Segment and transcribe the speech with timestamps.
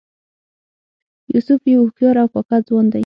[1.33, 2.99] یوسف یو هوښیار او کاکه ځوان دی.